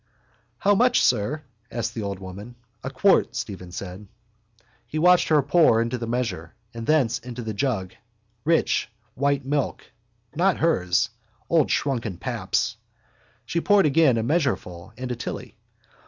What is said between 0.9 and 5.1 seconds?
sir? asked the old woman. —A quart, Stephen said. He